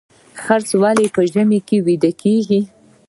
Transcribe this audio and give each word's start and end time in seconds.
خرس 0.41 0.69
ولې 0.81 1.07
په 1.15 1.21
ژمي 1.31 1.59
کې 1.67 1.77
ویده 1.85 2.11
کیږي؟ 2.21 2.61